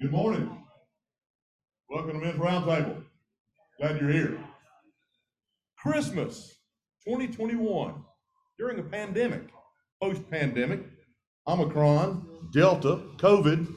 [0.00, 0.48] Good morning.
[1.90, 3.02] Welcome to Men's Roundtable.
[3.80, 4.38] Glad you're here.
[5.76, 6.54] Christmas
[7.04, 7.94] 2021
[8.60, 9.48] during a pandemic,
[10.00, 10.82] post pandemic,
[11.48, 13.74] Omicron, Delta, COVID,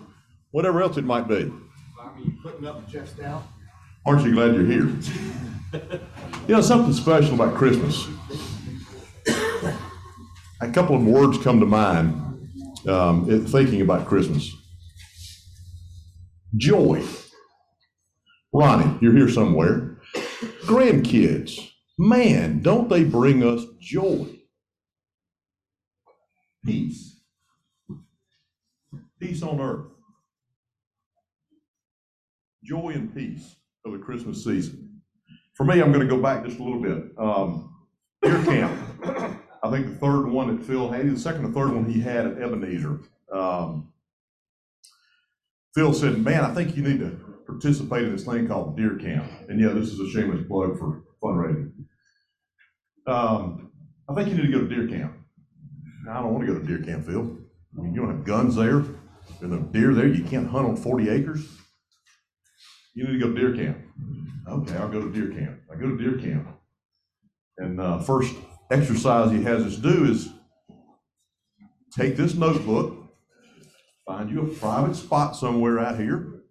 [0.51, 1.51] whatever else it might be.
[1.99, 3.41] I mean, putting up the chest out.
[4.05, 4.95] Aren't you glad you're here?
[6.47, 8.05] You know, something special about Christmas.
[10.61, 12.13] A couple of words come to mind
[12.87, 14.60] um, thinking about Christmas
[16.55, 17.03] joy.
[18.53, 19.97] Ronnie, you're here somewhere.
[20.65, 24.27] Grandkids, man, don't they bring us joy?
[26.65, 27.19] Peace.
[29.19, 29.87] Peace on earth.
[32.63, 33.55] Joy and peace
[33.85, 35.01] of the Christmas season.
[35.53, 37.11] For me, I'm going to go back just a little bit.
[37.17, 37.75] Um,
[38.21, 38.79] Deer Camp.
[39.63, 42.25] I think the third one that Phil had, the second or third one he had
[42.25, 42.99] at Ebenezer.
[43.31, 43.90] Um,
[45.73, 49.29] Phil said, "Man, I think you need to participate in this thing called Deer Camp."
[49.49, 51.71] And yeah, this is a shameless plug for fundraising.
[53.07, 53.71] Um,
[54.09, 55.13] I think you need to go to Deer Camp.
[56.09, 57.37] I don't want to go to Deer Camp, Phil.
[57.77, 58.83] I mean, you don't have guns there,
[59.41, 60.07] and the deer there.
[60.07, 61.47] You can't hunt on 40 acres.
[62.93, 63.77] You need to go to Deer Camp.
[64.47, 65.59] Okay, I'll go to Deer Camp.
[65.71, 66.47] I go to Deer Camp,
[67.57, 68.35] and uh, first
[68.71, 70.29] exercise he has us do is
[71.95, 73.00] take this notebook,
[74.05, 76.41] find you a private spot somewhere out here,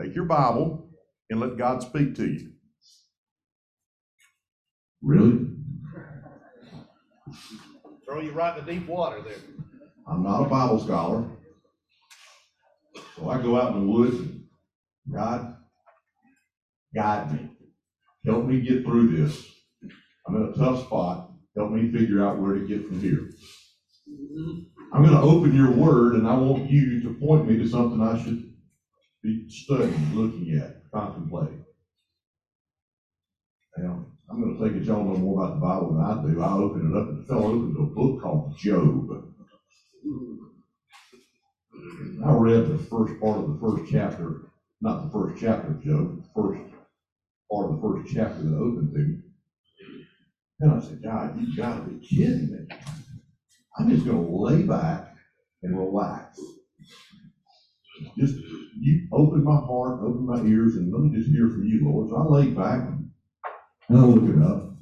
[0.00, 0.90] take your Bible,
[1.28, 2.52] and let God speak to you.
[5.02, 5.46] Really?
[8.04, 9.38] Throw you right in the deep water there.
[10.06, 11.24] I'm not a Bible scholar.
[13.16, 14.44] So I go out in the woods and
[15.12, 15.56] God,
[16.94, 17.50] guide me.
[18.24, 19.46] Help me get through this.
[20.26, 21.30] I'm in a tough spot.
[21.56, 23.30] Help me figure out where to get from here.
[24.92, 28.02] I'm going to open your word and I want you to point me to something
[28.02, 28.42] I should
[29.22, 31.64] be studying, looking at, contemplating.
[33.78, 36.42] Now, I'm going to think that y'all know more about the Bible than I do.
[36.42, 39.08] I open it up and fell open to a book called Job.
[42.24, 44.42] I read the first part of the first chapter,
[44.82, 46.62] not the first chapter of Job, the first
[47.52, 49.18] part of the first chapter that opened to me.
[50.60, 52.66] And I said, God, you've gotta be kidding me.
[53.80, 55.16] I'm just gonna lay back
[55.62, 56.38] and relax.
[58.18, 58.34] Just,
[58.78, 62.10] you open my heart, open my ears, and let me just hear from you, Lord.
[62.10, 62.86] So I lay back
[63.88, 64.74] and I look it up.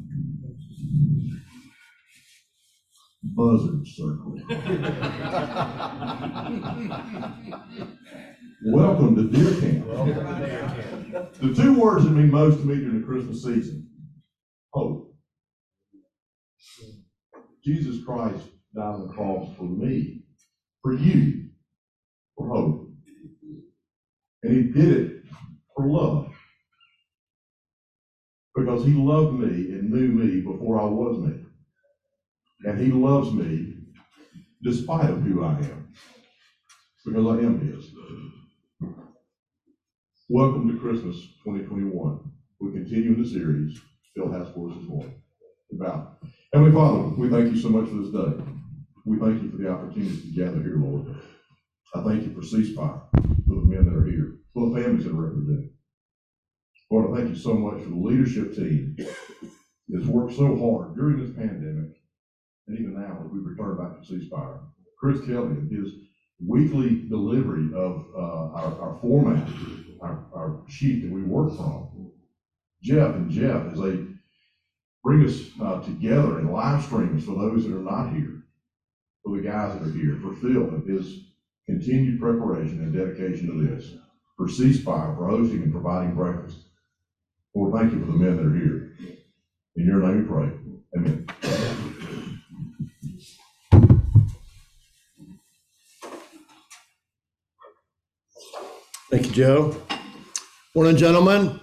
[3.23, 4.35] Buzzard circle.
[8.67, 9.87] Welcome to Deer Camp.
[11.35, 13.89] The two words that mean most to me during the Christmas season
[14.73, 15.15] hope.
[17.65, 20.23] Jesus Christ died on the cross for me,
[20.83, 21.49] for you,
[22.37, 22.89] for hope.
[24.45, 25.23] And he did it
[25.77, 26.29] for love.
[28.57, 31.35] Because he loved me and knew me before I was me.
[32.65, 33.75] And he loves me
[34.63, 35.89] despite of who I am.
[37.07, 37.91] Because I am his.
[40.31, 42.21] Welcome to Christmas 2021.
[42.61, 43.79] We continue in the series
[44.17, 45.15] Phil has for us this morning
[45.75, 46.19] about.
[46.55, 48.58] Heavenly Father, we thank you so much for this day.
[49.09, 51.17] We thank you for the opportunity to gather here, Lord.
[51.95, 53.01] I thank you for ceasefire,
[53.47, 55.71] for the men that are here, for the families that are represented.
[56.91, 58.97] Lord, I thank you so much for the leadership team
[59.89, 61.97] that's worked so hard during this pandemic,
[62.67, 64.59] and even now as we return back to ceasefire.
[65.01, 65.91] Chris Kelly and his
[66.47, 69.49] weekly delivery of uh, our, our format,
[70.03, 72.13] our, our sheet that we work from.
[72.83, 74.05] Jeff and Jeff, as they
[75.03, 78.38] bring us uh, together in live streams for those that are not here,
[79.29, 81.25] for the guys that are here, for Phil and his
[81.67, 83.93] continued preparation and dedication to this,
[84.39, 86.57] for ceasefire, for hosting and providing breakfast.
[87.55, 88.97] Lord, thank you for the men that are here.
[89.77, 90.51] In your name we pray.
[90.97, 91.27] Amen.
[99.11, 99.83] Thank you, Joe.
[100.75, 101.61] Morning, gentlemen.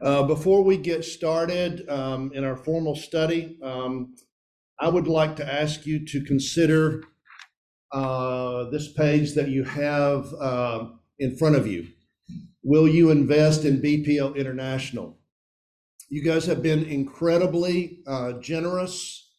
[0.00, 4.14] Uh, Before we get started um, in our formal study, um,
[4.80, 7.02] I would like to ask you to consider
[7.92, 10.86] uh, this page that you have uh,
[11.18, 11.88] in front of you.
[12.62, 15.18] Will you invest in BPO International?
[16.08, 19.32] You guys have been incredibly uh, generous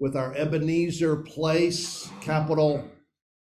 [0.00, 2.88] with our Ebenezer Place Capital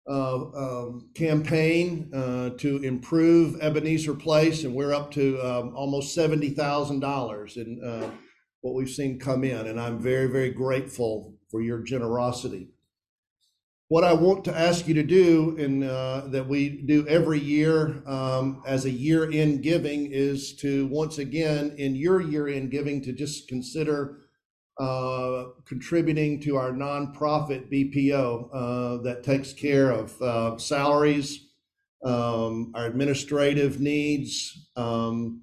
[0.08, 6.50] uh, um, campaign uh, to improve Ebenezer Place, and we're up to um, almost seventy
[6.50, 8.10] thousand dollars in uh,
[8.60, 12.68] what we've seen come in, and I'm very, very grateful for your generosity.
[13.88, 18.02] What I want to ask you to do, and uh, that we do every year
[18.06, 23.48] um, as a year-end giving, is to once again in your year-end giving to just
[23.48, 24.18] consider
[24.78, 31.48] uh, contributing to our nonprofit BPO uh, that takes care of uh, salaries,
[32.04, 35.42] um, our administrative needs, um,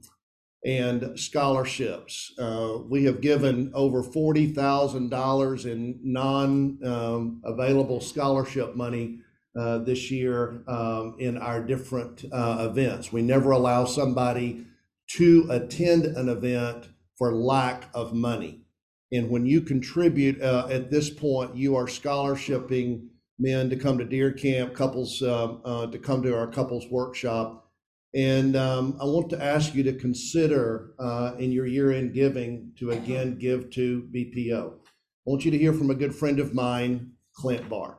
[0.68, 2.34] and scholarships.
[2.38, 9.19] Uh, we have given over forty thousand dollars in non-available scholarship money
[9.58, 13.14] uh, this year um, in our different uh, events.
[13.14, 14.66] We never allow somebody
[15.12, 18.66] to attend an event for lack of money.
[19.14, 23.08] And when you contribute uh, at this point, you are scholarshiping
[23.40, 27.67] men to come to deer camp, couples um, uh, to come to our couples workshop.
[28.13, 32.71] And um, I want to ask you to consider uh, in your year end giving
[32.80, 34.74] to again give to BPO.
[34.74, 37.98] I want you to hear from a good friend of mine, Clint Barr.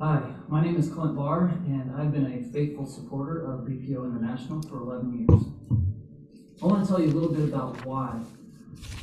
[0.00, 4.62] Hi, my name is Clint Barr, and I've been a faithful supporter of BPO International
[4.62, 5.42] for 11 years.
[6.62, 8.22] I want to tell you a little bit about why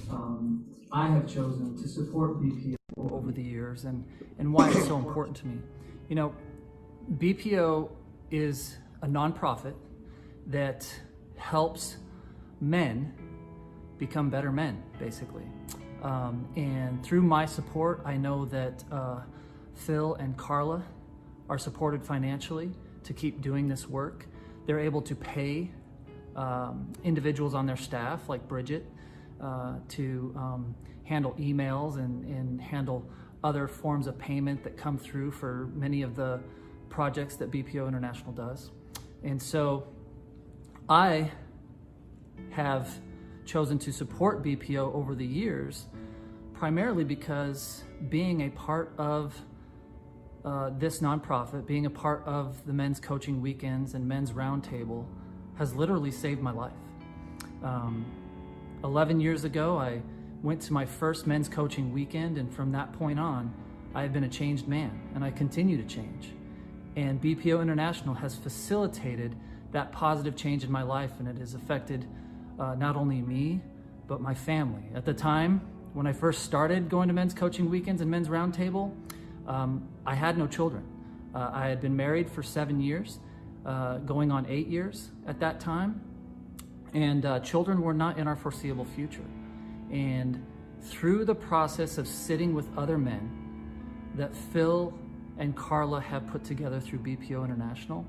[0.09, 4.03] um, I have chosen to support BPO over the years and,
[4.39, 5.59] and why it's so important to me.
[6.09, 6.33] You know,
[7.17, 7.89] BPO
[8.31, 9.73] is a nonprofit
[10.47, 10.87] that
[11.35, 11.97] helps
[12.61, 13.13] men
[13.97, 15.43] become better men, basically.
[16.03, 19.21] Um, and through my support, I know that uh,
[19.73, 20.83] Phil and Carla
[21.49, 22.71] are supported financially
[23.03, 24.27] to keep doing this work.
[24.65, 25.71] They're able to pay
[26.37, 28.85] um, individuals on their staff, like Bridget,
[29.41, 33.05] uh, to um, handle emails and, and handle
[33.43, 36.39] other forms of payment that come through for many of the
[36.89, 38.71] projects that BPO International does.
[39.23, 39.87] And so
[40.89, 41.31] I
[42.51, 42.89] have
[43.45, 45.85] chosen to support BPO over the years
[46.53, 49.39] primarily because being a part of
[50.43, 55.05] uh, this nonprofit, being a part of the men's coaching weekends and men's roundtable,
[55.55, 56.73] has literally saved my life.
[57.63, 58.05] Um,
[58.83, 60.01] 11 years ago, I
[60.43, 63.53] went to my first men's coaching weekend, and from that point on,
[63.95, 66.31] I have been a changed man, and I continue to change.
[66.95, 69.35] And BPO International has facilitated
[69.71, 72.05] that positive change in my life, and it has affected
[72.59, 73.61] uh, not only me,
[74.07, 74.83] but my family.
[74.95, 75.61] At the time,
[75.93, 78.93] when I first started going to men's coaching weekends and men's roundtable,
[79.47, 80.83] um, I had no children.
[81.33, 83.19] Uh, I had been married for seven years,
[83.65, 86.01] uh, going on eight years at that time,
[86.93, 89.25] and uh, children were not in our foreseeable future.
[89.91, 90.45] And
[90.81, 93.31] through the process of sitting with other men
[94.15, 94.93] that Phil
[95.37, 98.05] and Carla have put together through BPO International,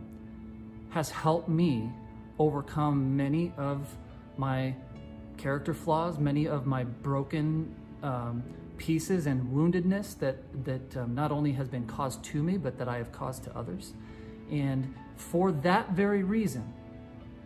[0.90, 1.90] has helped me
[2.38, 3.86] overcome many of
[4.36, 4.74] my
[5.36, 8.42] character flaws, many of my broken um,
[8.78, 12.88] pieces and woundedness that that um, not only has been caused to me, but that
[12.88, 13.92] I have caused to others.
[14.50, 16.72] And for that very reason,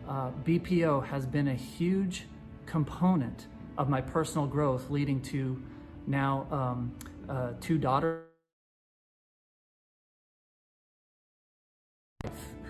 [0.09, 2.27] uh, BPO has been a huge
[2.67, 3.47] component
[3.83, 5.61] of my personal growth, leading to
[6.07, 6.95] now um,
[7.29, 8.23] uh, two daughters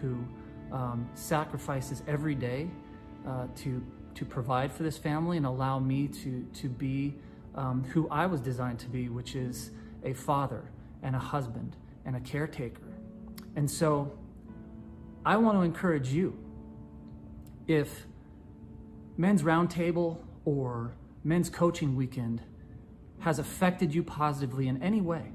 [0.00, 0.16] who
[0.72, 2.66] um, sacrifices every day
[3.28, 7.14] uh, to to provide for this family and allow me to to be
[7.56, 9.70] um, who I was designed to be, which is
[10.02, 10.64] a father
[11.02, 11.76] and a husband
[12.06, 12.88] and a caretaker.
[13.54, 14.10] And so,
[15.26, 16.38] I want to encourage you.
[17.66, 18.06] If
[19.18, 20.16] men's roundtable
[20.46, 22.42] or men's coaching weekend
[23.20, 25.32] has affected you positively in any way,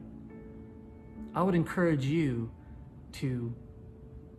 [1.34, 2.51] I would encourage you
[3.13, 3.53] to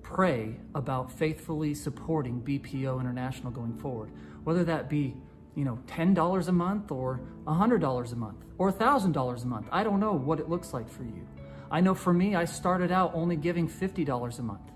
[0.02, 4.10] pray about faithfully supporting BPO International going forward,
[4.44, 5.14] whether that be
[5.54, 9.66] you know $10 a month or $100 a month or $1,000 a month.
[9.70, 11.26] I don't know what it looks like for you.
[11.70, 14.72] I know for me, I started out only giving $50 a month,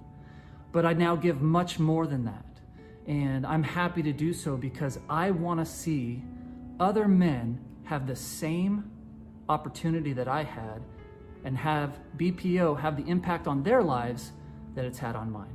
[0.73, 2.45] but I now give much more than that.
[3.07, 6.23] And I'm happy to do so because I want to see
[6.81, 8.91] other men have the same
[9.49, 10.83] opportunity that I had
[11.45, 14.33] and have BPO have the impact on their lives
[14.75, 15.55] that it's had on mine.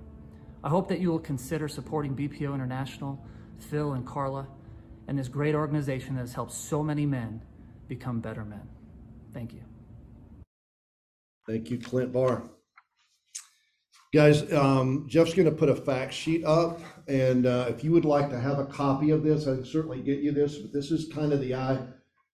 [0.63, 3.23] I hope that you will consider supporting BPO International,
[3.57, 4.47] Phil and Carla,
[5.07, 7.41] and this great organization that has helped so many men
[7.87, 8.67] become better men.
[9.33, 9.61] Thank you.
[11.47, 12.43] Thank you, Clint Barr.
[14.13, 18.05] Guys, um, Jeff's going to put a fact sheet up, and uh, if you would
[18.05, 20.57] like to have a copy of this, I can certainly get you this.
[20.57, 21.53] But this is kind of the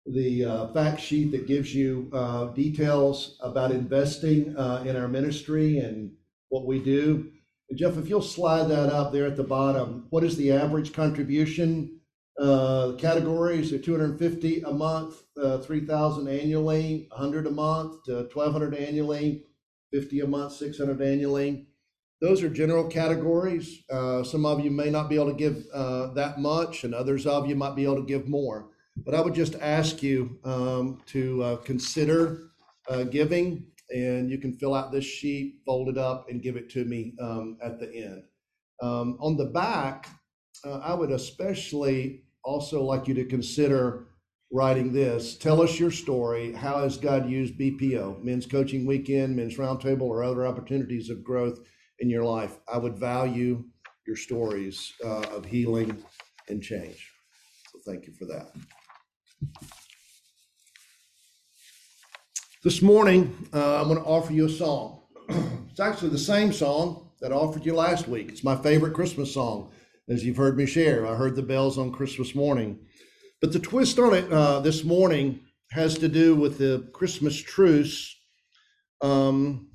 [0.05, 5.77] the uh, fact sheet that gives you uh, details about investing uh, in our ministry
[5.77, 6.11] and
[6.49, 7.31] what we do.
[7.69, 10.93] And Jeff, if you'll slide that up there at the bottom, what is the average
[10.93, 11.99] contribution
[12.39, 19.45] Uh, categories are 250 a month, uh, 3,000 annually, 100 a month, uh, 1,200 annually,
[19.91, 21.67] 50 a month, 600 annually.
[22.23, 23.83] Those are general categories.
[23.91, 27.27] Uh, some of you may not be able to give uh, that much, and others
[27.27, 28.69] of you might be able to give more.
[28.95, 32.51] But I would just ask you um, to uh, consider
[32.87, 36.69] uh, giving, and you can fill out this sheet, fold it up, and give it
[36.69, 38.23] to me um, at the end.
[38.81, 40.07] Um, on the back,
[40.63, 44.07] uh, I would especially also like you to consider
[44.49, 45.37] writing this.
[45.37, 46.53] Tell us your story.
[46.53, 51.59] How has God used BPO, Men's Coaching Weekend, Men's Roundtable, or other opportunities of growth
[52.03, 52.59] in your life?
[52.71, 53.63] I would value
[54.05, 56.03] your stories uh, of healing
[56.49, 57.09] and change.
[57.71, 58.51] So thank you for that.
[62.61, 65.03] This morning, uh, I'm going to offer you a song.
[65.29, 68.29] it's actually the same song that I offered you last week.
[68.29, 69.71] It's my favorite Christmas song,
[70.09, 71.07] as you've heard me share.
[71.07, 72.79] I heard the bells on Christmas morning.
[73.39, 75.39] But the twist on it uh, this morning
[75.71, 78.13] has to do with the Christmas truce
[79.01, 79.69] um,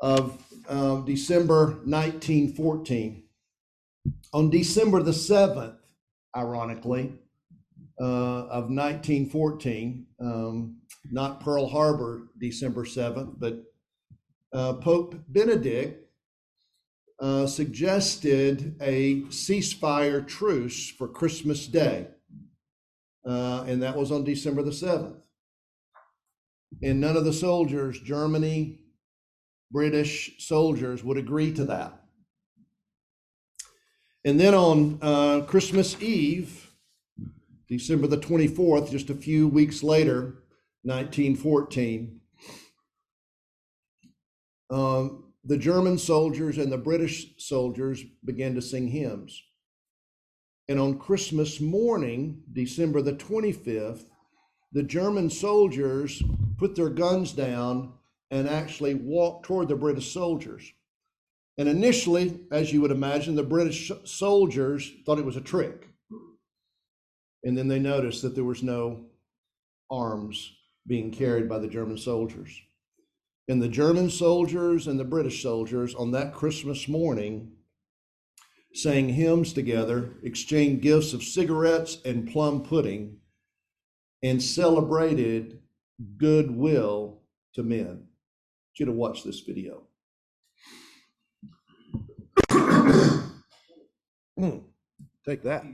[0.00, 3.22] of uh, December 1914.
[4.32, 5.76] On December the 7th,
[6.36, 7.12] ironically,
[8.00, 10.76] uh, of 1914, um,
[11.10, 13.62] not Pearl Harbor, December 7th, but
[14.52, 16.06] uh, Pope Benedict
[17.18, 22.08] uh, suggested a ceasefire truce for Christmas Day.
[23.26, 25.16] Uh, and that was on December the 7th.
[26.82, 28.80] And none of the soldiers, Germany,
[29.70, 32.00] British soldiers, would agree to that.
[34.24, 36.70] And then on uh, Christmas Eve,
[37.68, 40.42] December the 24th, just a few weeks later,
[40.82, 42.20] 1914,
[44.70, 49.40] um, the German soldiers and the British soldiers began to sing hymns.
[50.68, 54.06] And on Christmas morning, December the 25th,
[54.72, 56.20] the German soldiers
[56.58, 57.92] put their guns down
[58.30, 60.72] and actually walked toward the British soldiers.
[61.58, 65.88] And initially, as you would imagine, the British soldiers thought it was a trick.
[67.44, 69.06] And then they noticed that there was no
[69.90, 70.52] arms
[70.86, 72.60] being carried by the German soldiers.
[73.48, 77.52] And the German soldiers and the British soldiers on that Christmas morning
[78.74, 83.18] sang hymns together, exchanged gifts of cigarettes and plum pudding,
[84.22, 85.60] and celebrated
[86.18, 87.22] goodwill
[87.54, 88.05] to men.
[88.76, 89.84] I you to watch this video.
[94.38, 94.58] Hmm.
[95.24, 95.64] Take that.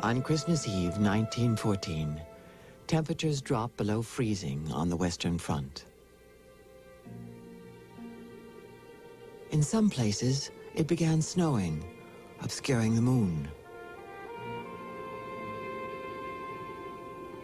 [0.00, 2.20] On Christmas Eve 1914,
[2.86, 5.86] temperatures dropped below freezing on the Western Front.
[9.52, 11.84] In some places, it began snowing,
[12.40, 13.46] obscuring the moon.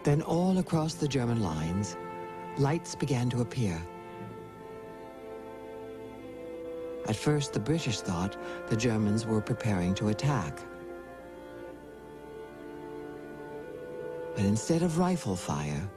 [0.05, 1.99] Then all across the German lines,
[2.57, 3.79] lights began to appear.
[7.07, 8.39] At first, the British thought
[8.69, 10.61] the Germans were preparing to attack.
[14.35, 15.91] But instead of rifle fire,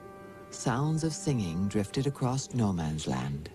[0.50, 3.50] sounds of singing drifted across no man's land.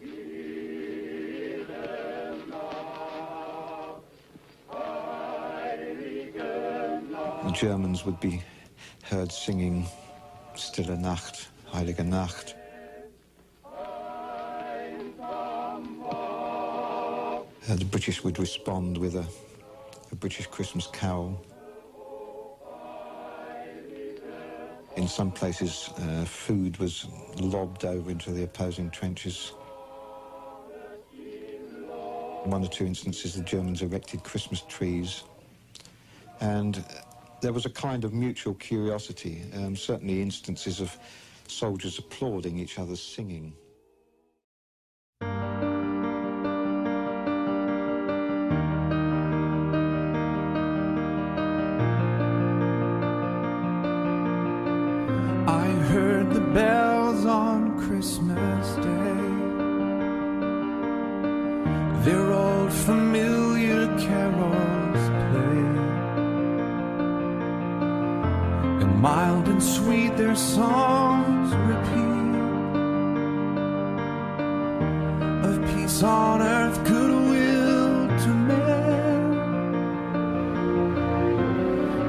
[7.57, 8.43] Germans would be
[9.03, 9.87] heard singing
[10.57, 12.55] Stille Nacht, Heilige Nacht.
[17.67, 19.27] Uh, the British would respond with a,
[20.13, 21.43] a British Christmas carol.
[24.97, 27.07] In some places, uh, food was
[27.41, 29.55] lobbed over into the opposing trenches.
[32.45, 35.23] In one or two instances, the Germans erected Christmas trees.
[36.41, 36.85] And
[37.47, 40.99] there was a kind of mutual curiosity, um, certainly instances of
[41.47, 43.53] soldiers applauding each other's singing.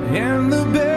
[0.09, 0.96] And the bells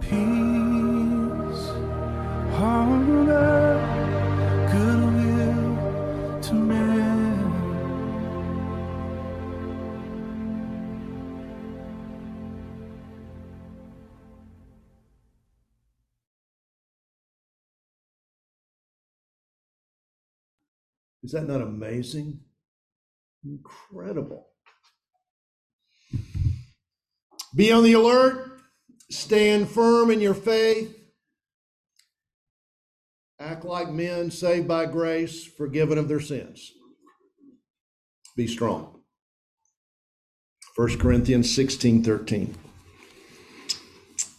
[0.00, 1.70] Peace
[2.54, 7.52] on earth, goodwill to men.
[21.24, 22.40] Is that not amazing?
[23.44, 24.46] Incredible.
[27.54, 28.60] Be on the alert,
[29.10, 30.94] stand firm in your faith,
[33.40, 36.72] act like men saved by grace, forgiven of their sins.
[38.36, 39.00] Be strong.
[40.76, 42.54] 1 Corinthians 16 13.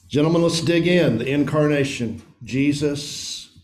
[0.08, 1.17] Gentlemen, let's dig in.
[1.17, 2.22] The incarnation.
[2.43, 3.60] Jesus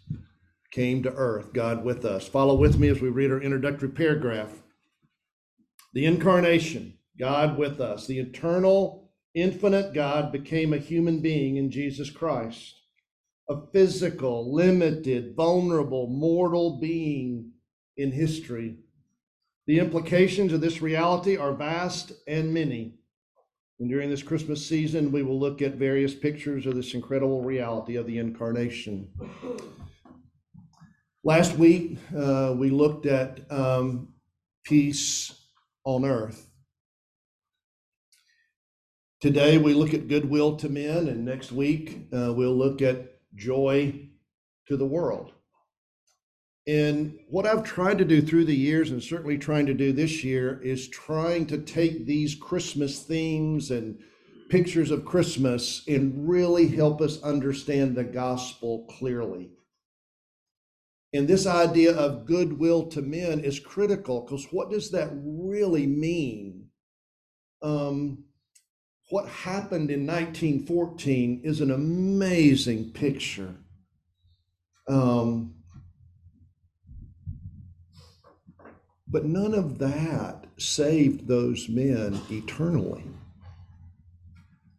[0.71, 2.27] came to earth, God with us.
[2.27, 4.51] Follow with me as we read our introductory paragraph.
[5.93, 8.07] The incarnation, God with us.
[8.07, 9.04] The eternal,
[9.35, 12.73] infinite God became a human being in Jesus Christ,
[13.49, 17.51] a physical, limited, vulnerable, mortal being
[17.97, 18.77] in history.
[19.67, 22.95] The implications of this reality are vast and many.
[23.79, 27.97] And during this Christmas season, we will look at various pictures of this incredible reality
[27.97, 29.09] of the incarnation.
[31.25, 34.13] Last week, uh, we looked at um,
[34.63, 35.33] peace
[35.83, 36.49] on earth.
[39.25, 44.07] Today, we look at goodwill to men, and next week, uh, we'll look at joy
[44.67, 45.31] to the world.
[46.67, 50.23] And what I've tried to do through the years, and certainly trying to do this
[50.23, 53.97] year, is trying to take these Christmas themes and
[54.51, 59.49] pictures of Christmas and really help us understand the gospel clearly.
[61.13, 66.67] And this idea of goodwill to men is critical because what does that really mean?
[67.63, 68.24] Um,
[69.09, 73.55] what happened in 1914 is an amazing picture.
[74.87, 75.55] Um,
[79.07, 83.03] but none of that saved those men eternally.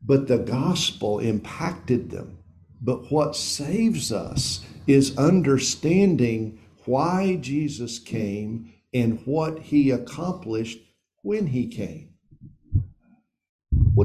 [0.03, 2.39] But the gospel impacted them.
[2.81, 10.79] But what saves us is understanding why Jesus came and what he accomplished
[11.23, 12.16] when he came.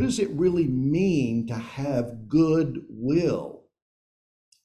[0.02, 3.66] What does it really mean to have good will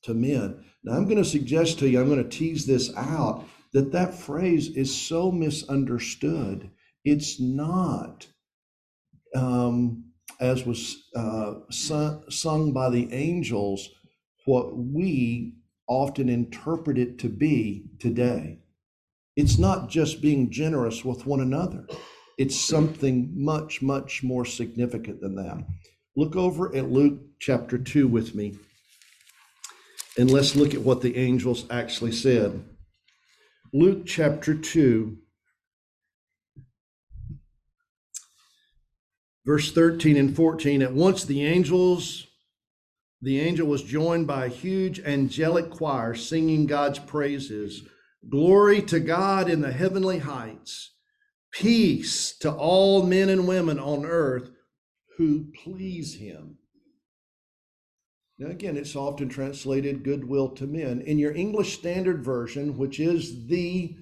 [0.05, 0.64] to men?
[0.83, 3.44] Now, I'm going to suggest to you, I'm going to tease this out,
[3.75, 6.70] that that phrase is so misunderstood.
[7.05, 8.27] It's not,
[9.35, 10.07] um,
[10.40, 13.90] as was uh, sung, sung by the angels,
[14.46, 18.61] what we often interpret it to be today.
[19.37, 21.87] It's not just being generous with one another.
[22.38, 25.64] It's something much, much more significant than that.
[26.16, 28.57] Look over at Luke chapter 2 with me,
[30.18, 32.62] and let's look at what the angels actually said.
[33.72, 35.16] Luke chapter 2,
[39.46, 40.83] verse 13 and 14.
[40.83, 42.27] At once the angels,
[43.22, 47.83] the angel was joined by a huge angelic choir singing God's praises.
[48.29, 50.95] Glory to God in the heavenly heights
[51.61, 54.51] peace to all men and women on earth
[55.16, 56.59] who please him.
[58.38, 61.01] Now, again, it's often translated goodwill to men.
[61.01, 63.97] In your English Standard Version, which is the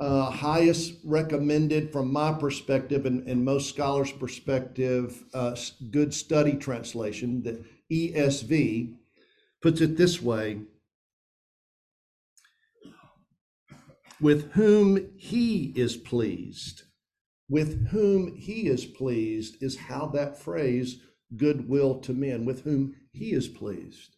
[0.00, 5.54] uh, highest recommended from my perspective and, and most scholars' perspective, uh,
[5.92, 8.96] good study translation, the ESV,
[9.62, 10.60] puts it this way
[14.20, 16.82] with whom he is pleased
[17.48, 21.00] with whom he is pleased is how that phrase
[21.36, 24.16] goodwill to men with whom he is pleased.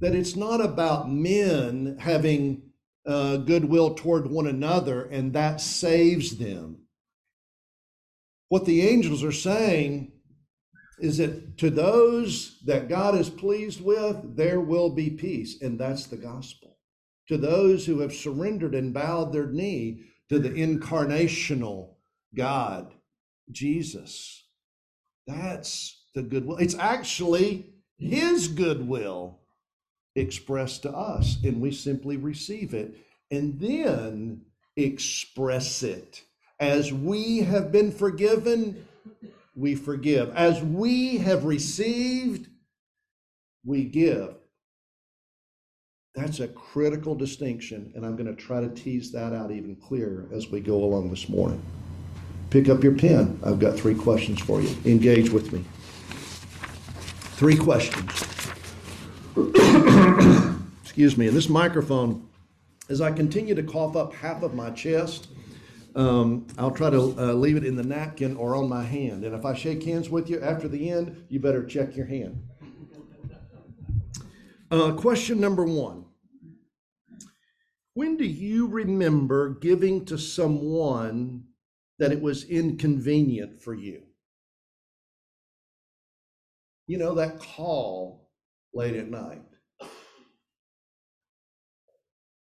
[0.00, 2.62] That it's not about men having
[3.06, 6.82] uh, goodwill toward one another and that saves them.
[8.48, 10.12] What the angels are saying
[10.98, 16.06] is that to those that god is pleased with there will be peace and that's
[16.06, 16.76] the gospel.
[17.28, 21.94] To those who have surrendered and bowed their knee to the incarnational
[22.34, 22.92] God,
[23.50, 24.44] Jesus.
[25.26, 26.56] That's the goodwill.
[26.58, 29.40] It's actually His goodwill
[30.16, 32.96] expressed to us, and we simply receive it
[33.30, 34.42] and then
[34.76, 36.22] express it.
[36.58, 38.86] As we have been forgiven,
[39.54, 40.34] we forgive.
[40.34, 42.48] As we have received,
[43.64, 44.34] we give.
[46.14, 50.26] That's a critical distinction, and I'm going to try to tease that out even clearer
[50.32, 51.62] as we go along this morning.
[52.50, 53.38] Pick up your pen.
[53.44, 54.76] I've got three questions for you.
[54.84, 55.64] Engage with me.
[57.36, 58.10] Three questions.
[60.82, 61.28] Excuse me.
[61.28, 62.28] And this microphone,
[62.88, 65.28] as I continue to cough up half of my chest,
[65.94, 69.24] um, I'll try to uh, leave it in the napkin or on my hand.
[69.24, 72.42] And if I shake hands with you after the end, you better check your hand.
[74.72, 76.04] Uh, question number one
[77.94, 81.44] When do you remember giving to someone
[82.00, 84.02] that it was inconvenient for you.
[86.86, 88.30] You know, that call
[88.72, 89.42] late at night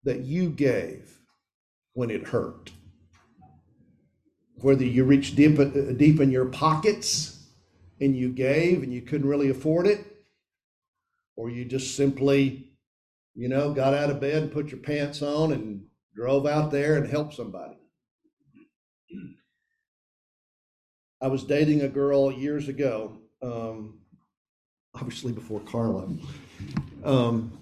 [0.05, 1.19] that you gave
[1.93, 2.71] when it hurt.
[4.61, 5.65] Whether you reached deep, uh,
[5.97, 7.45] deep in your pockets
[7.99, 10.05] and you gave and you couldn't really afford it,
[11.35, 12.71] or you just simply,
[13.35, 15.83] you know, got out of bed and put your pants on and
[16.15, 17.78] drove out there and helped somebody.
[21.21, 23.99] I was dating a girl years ago, um,
[24.95, 26.07] obviously before Carla.
[27.03, 27.59] Um,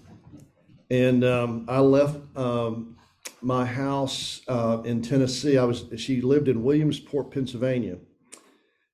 [0.90, 2.96] and um, I left um,
[3.42, 5.58] my house uh, in Tennessee.
[5.58, 7.98] I was she lived in Williamsport, Pennsylvania,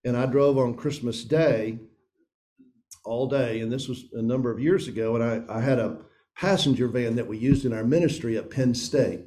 [0.03, 1.79] and I drove on Christmas Day
[3.05, 3.61] all day.
[3.61, 5.15] And this was a number of years ago.
[5.15, 5.99] And I, I had a
[6.37, 9.21] passenger van that we used in our ministry at Penn State,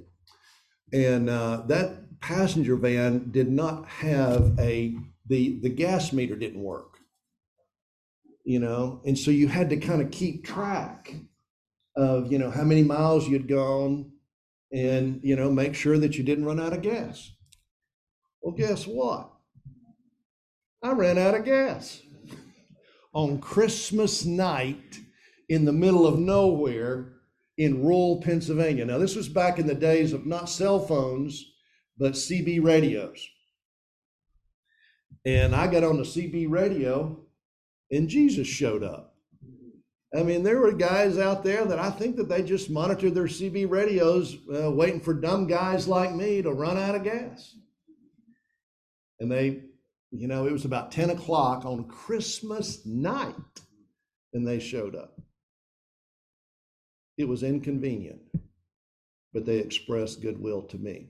[0.91, 4.95] and uh, that passenger van did not have a
[5.27, 6.97] the the gas meter didn't work
[8.47, 9.01] you know?
[9.05, 11.13] And so you had to kind of keep track
[11.97, 14.11] of you know how many miles you'd gone
[14.71, 17.29] and you know make sure that you didn't run out of gas.
[18.41, 19.29] Well guess what?
[20.81, 22.01] I ran out of gas.
[23.13, 24.99] On christmas night
[25.49, 27.15] in the middle of nowhere
[27.57, 28.85] in rural pennsylvania.
[28.85, 31.43] Now this was back in the days of not cell phones
[31.97, 33.27] but cb radios
[35.27, 37.19] and I got on the CB radio
[37.91, 39.13] and Jesus showed up.
[40.17, 43.25] I mean, there were guys out there that I think that they just monitored their
[43.25, 47.57] CB radios, uh, waiting for dumb guys like me to run out of gas.
[49.19, 49.63] And they,
[50.11, 53.35] you know, it was about 10 o'clock on Christmas night,
[54.33, 55.19] and they showed up.
[57.17, 58.21] It was inconvenient,
[59.33, 61.09] but they expressed goodwill to me.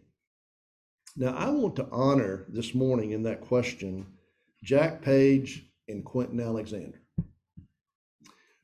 [1.19, 4.05] Now, I want to honor this morning in that question
[4.63, 7.01] Jack Page and Quentin Alexander.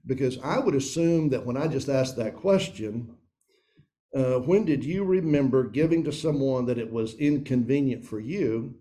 [0.05, 3.15] Because I would assume that when I just asked that question,
[4.15, 8.75] uh, when did you remember giving to someone that it was inconvenient for you?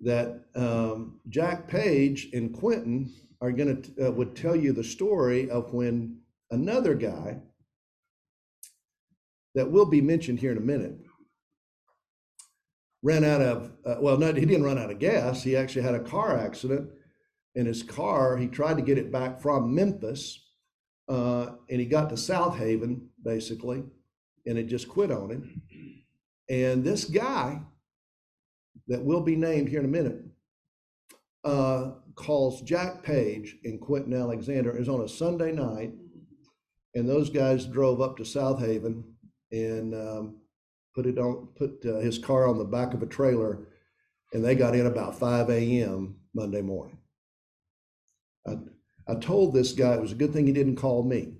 [0.00, 5.48] That um, Jack Page and Quentin are going to uh, would tell you the story
[5.48, 7.38] of when another guy
[9.54, 10.98] that will be mentioned here in a minute
[13.02, 15.42] ran out of uh, well no he didn't run out of gas.
[15.42, 16.90] He actually had a car accident
[17.54, 18.36] in his car.
[18.36, 20.46] He tried to get it back from memphis
[21.08, 23.82] uh, and he got to south haven basically
[24.46, 25.62] and it just quit on him.
[26.48, 27.60] And this guy
[28.88, 30.22] that will be named here in a minute
[31.44, 34.76] uh, calls jack page and quentin alexander.
[34.76, 35.92] Is on a sunday night
[36.94, 39.04] and those guys drove up to south haven
[39.52, 40.39] and um,
[40.94, 43.58] put it on, put uh, his car on the back of a trailer,
[44.32, 46.16] and they got in about 5 a.m.
[46.34, 46.98] Monday morning.
[48.46, 48.58] I,
[49.08, 51.34] I told this guy it was a good thing he didn't call me.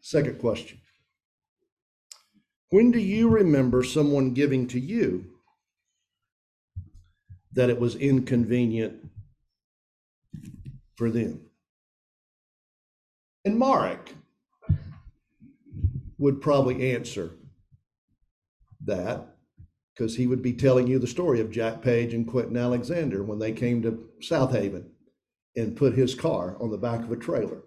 [0.00, 0.78] Second question
[2.70, 5.24] When do you remember someone giving to you
[7.52, 9.08] that it was inconvenient
[10.96, 11.40] for them?
[13.46, 14.14] And Marek,
[16.24, 17.32] would probably answer
[18.82, 19.36] that
[19.94, 23.38] because he would be telling you the story of Jack Page and Quentin Alexander when
[23.38, 24.90] they came to South Haven
[25.54, 27.64] and put his car on the back of a trailer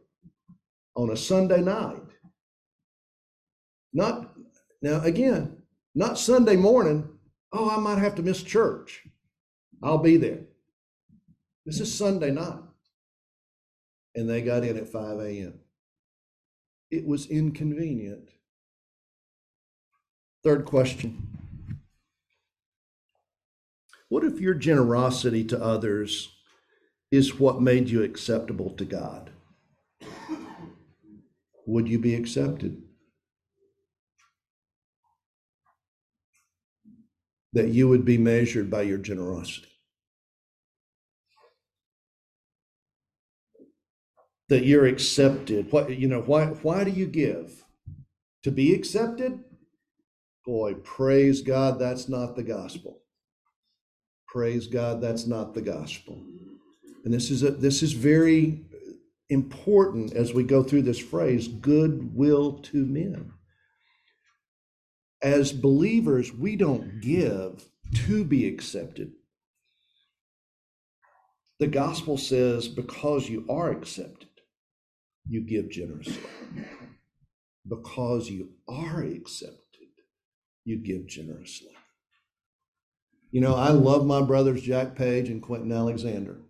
[0.96, 2.02] on a Sunday night.
[3.94, 4.34] Not
[4.82, 5.62] now again,
[5.94, 7.08] not Sunday morning.
[7.54, 9.04] Oh, I might have to miss church.
[9.84, 10.40] I'll be there.
[11.64, 12.58] This is Sunday night.
[14.16, 15.60] And they got in at 5 a.m.
[16.90, 18.32] It was inconvenient
[20.48, 21.28] Third question
[24.08, 26.30] What if your generosity to others
[27.12, 29.30] is what made you acceptable to God?
[31.66, 32.82] Would you be accepted?
[37.52, 39.68] That you would be measured by your generosity.
[44.48, 45.74] That you're accepted.
[45.74, 47.66] What you know, why why do you give?
[48.44, 49.44] To be accepted?
[50.48, 53.02] Boy, praise God, that's not the gospel.
[54.30, 56.24] Praise God, that's not the gospel.
[57.04, 58.64] And this is a, this is very
[59.30, 63.34] important as we go through this phrase, goodwill to men.
[65.22, 67.66] As believers, we don't give
[68.06, 69.12] to be accepted.
[71.60, 74.30] The gospel says, because you are accepted,
[75.28, 76.24] you give generously.
[77.68, 79.67] Because you are accepted
[80.68, 81.72] you give generously.
[83.32, 86.42] You know, I love my brothers, Jack Page and Quentin Alexander.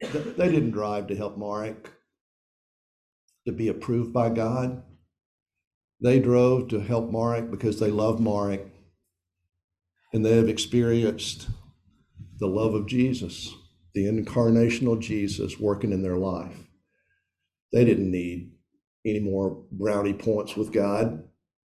[0.00, 1.90] They didn't drive to help Marek
[3.46, 4.82] to be approved by God.
[6.00, 8.66] They drove to help Marek because they love Marek
[10.14, 11.48] and they have experienced
[12.38, 13.54] the love of Jesus,
[13.94, 16.56] the incarnational Jesus working in their life.
[17.70, 18.52] They didn't need
[19.04, 21.24] any more brownie points with God.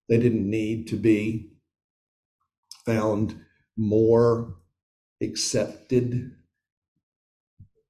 [0.10, 1.52] They didn't need to be
[2.86, 3.40] found
[3.78, 4.56] more
[5.22, 6.32] accepted.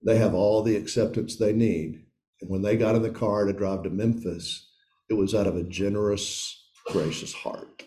[0.06, 2.04] They have all the acceptance they need.
[2.42, 4.70] And when they got in the car to drive to Memphis,
[5.10, 7.84] it was out of a generous, gracious heart.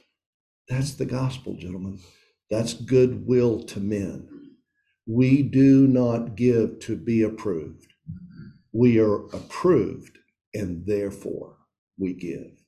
[0.68, 2.00] That's the gospel, gentlemen.
[2.50, 4.28] That's goodwill to men.
[5.06, 7.92] We do not give to be approved.
[8.72, 10.18] We are approved,
[10.54, 11.56] and therefore
[11.98, 12.61] we give.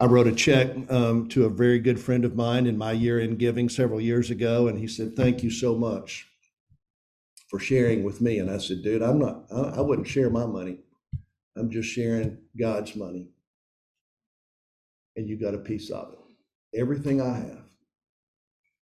[0.00, 3.18] I wrote a check um, to a very good friend of mine in my year
[3.18, 6.28] in giving several years ago, and he said, "Thank you so much
[7.48, 9.46] for sharing with me." And I said, "Dude, I'm not.
[9.52, 10.78] I, I wouldn't share my money.
[11.56, 13.30] I'm just sharing God's money,
[15.16, 16.78] and you got a piece of it.
[16.80, 17.64] Everything I have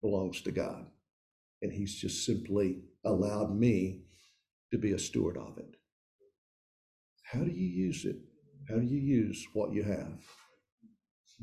[0.02, 0.86] belongs to God,
[1.62, 4.04] and He's just simply allowed me
[4.72, 5.76] to be a steward of it.
[7.24, 8.18] How do you use it?"
[8.70, 10.20] How do you use what you have?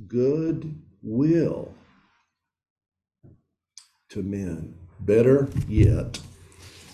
[0.07, 1.75] Good will
[4.09, 4.75] to men.
[5.01, 6.19] Better yet,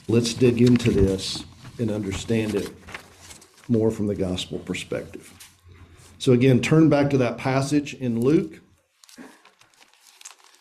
[0.08, 1.44] let's dig into this
[1.78, 2.70] and understand it
[3.68, 5.32] more from the gospel perspective.
[6.18, 8.60] So, again, turn back to that passage in Luke.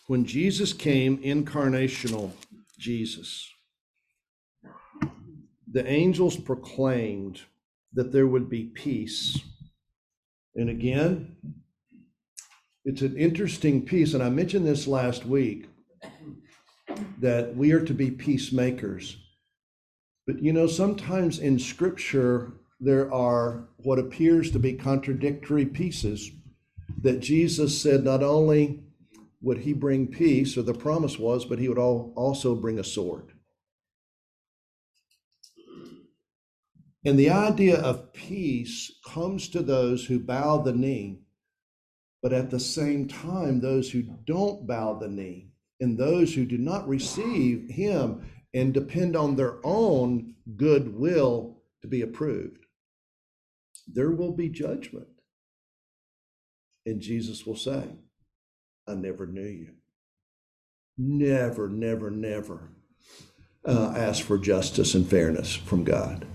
[0.06, 2.32] When Jesus came, incarnational
[2.78, 3.50] Jesus,
[5.70, 7.40] the angels proclaimed
[7.92, 9.40] that there would be peace.
[10.56, 11.36] And again,
[12.86, 15.68] it's an interesting piece, and I mentioned this last week
[17.20, 19.18] that we are to be peacemakers.
[20.26, 26.30] But you know, sometimes in scripture, there are what appears to be contradictory pieces
[27.02, 28.82] that Jesus said not only
[29.42, 33.32] would he bring peace, or the promise was, but he would also bring a sword.
[37.06, 41.20] And the idea of peace comes to those who bow the knee,
[42.20, 46.58] but at the same time, those who don't bow the knee and those who do
[46.58, 52.66] not receive him and depend on their own goodwill to be approved,
[53.86, 55.06] there will be judgment.
[56.86, 57.84] And Jesus will say,
[58.88, 59.74] I never knew you.
[60.98, 62.70] Never, never, never
[63.64, 66.26] uh, ask for justice and fairness from God.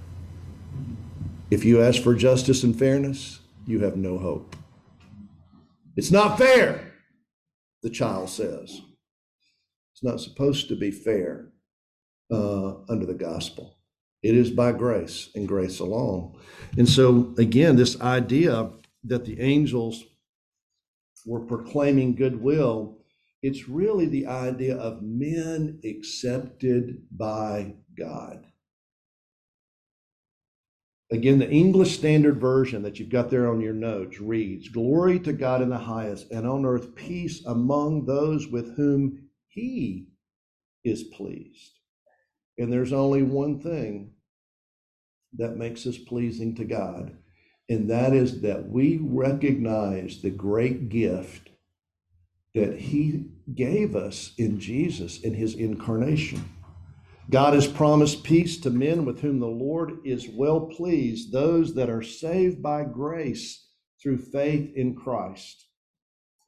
[1.51, 4.55] If you ask for justice and fairness, you have no hope.
[5.97, 6.93] It's not fair,
[7.83, 8.79] the child says.
[9.93, 11.49] It's not supposed to be fair
[12.31, 13.77] uh, under the gospel.
[14.23, 16.39] It is by grace and grace alone.
[16.77, 18.71] And so, again, this idea
[19.03, 20.05] that the angels
[21.25, 22.99] were proclaiming goodwill,
[23.41, 28.45] it's really the idea of men accepted by God.
[31.11, 35.33] Again, the English Standard Version that you've got there on your notes reads Glory to
[35.33, 40.07] God in the highest, and on earth peace among those with whom He
[40.85, 41.79] is pleased.
[42.57, 44.13] And there's only one thing
[45.37, 47.17] that makes us pleasing to God,
[47.67, 51.49] and that is that we recognize the great gift
[52.55, 56.45] that He gave us in Jesus in His incarnation.
[57.31, 61.89] God has promised peace to men with whom the Lord is well pleased, those that
[61.89, 63.69] are saved by grace
[64.03, 65.65] through faith in Christ.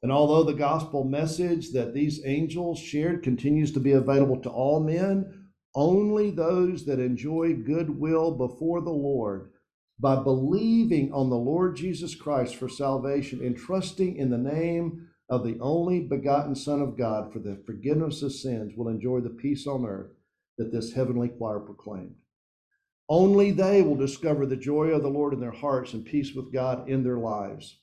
[0.02, 4.78] And although the gospel message that these angels shared continues to be available to all
[4.78, 9.52] men, only those that enjoy goodwill before the Lord
[9.98, 15.44] by believing on the Lord Jesus Christ for salvation and trusting in the name of
[15.44, 19.66] the only begotten Son of God for the forgiveness of sins will enjoy the peace
[19.66, 20.10] on earth
[20.58, 22.14] that this heavenly choir proclaimed.
[23.08, 26.52] Only they will discover the joy of the Lord in their hearts and peace with
[26.52, 27.78] God in their lives.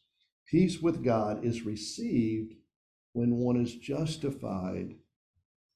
[0.47, 2.55] Peace with God is received
[3.13, 4.95] when one is justified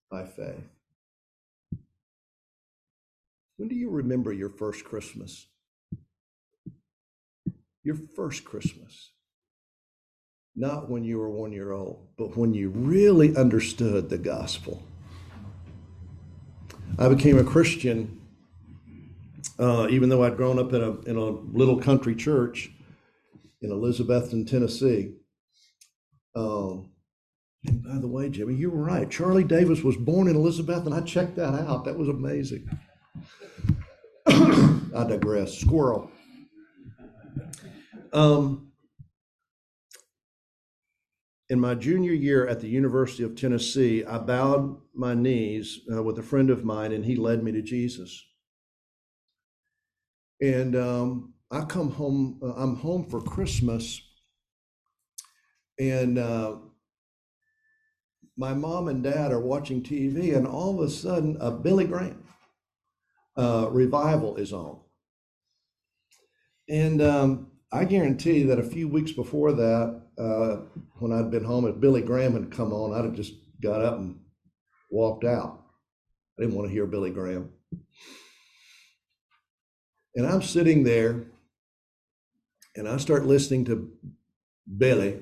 [0.10, 0.69] by faith.
[3.58, 5.47] When do you remember your first Christmas?
[7.84, 9.12] Your first Christmas.
[10.55, 14.84] Not when you were one year old, but when you really understood the gospel
[16.97, 18.21] I became a Christian,
[19.60, 22.71] uh, even though I'd grown up in a in a little country church
[23.62, 25.13] in Elizabethton, Tennessee.
[26.36, 26.91] Um,
[27.65, 29.10] and by the way, Jimmy, you were right.
[29.10, 31.84] Charlie Davis was born in Elizabeth, and I checked that out.
[31.86, 32.69] That was amazing.
[34.27, 35.58] I digress.
[35.58, 36.10] Squirrel.
[38.13, 38.71] Um,
[41.49, 46.17] in my junior year at the University of Tennessee, I bowed my knees uh, with
[46.17, 48.23] a friend of mine, and he led me to Jesus.
[50.41, 52.39] And um, I come home.
[52.41, 54.01] Uh, I'm home for Christmas,
[55.79, 56.56] and uh,
[58.37, 62.23] my mom and dad are watching TV, and all of a sudden, a Billy Graham
[63.37, 64.79] uh, revival is on.
[66.67, 70.57] And um, I guarantee that a few weeks before that, uh,
[70.99, 73.97] when I'd been home, if Billy Graham had come on, I'd have just got up
[73.97, 74.19] and
[74.89, 75.61] walked out.
[76.37, 77.49] I didn't want to hear Billy Graham.
[80.15, 81.25] And I'm sitting there
[82.75, 83.91] and I start listening to
[84.77, 85.21] Billy.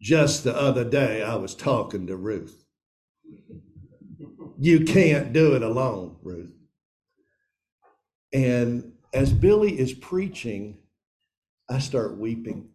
[0.00, 2.64] Just the other day, I was talking to Ruth.
[4.58, 6.52] You can't do it alone, Ruth.
[8.32, 10.78] And as Billy is preaching,
[11.68, 12.70] I start weeping.